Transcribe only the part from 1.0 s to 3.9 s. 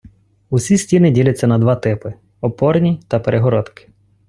діляться на два типи: опорні та перегородки.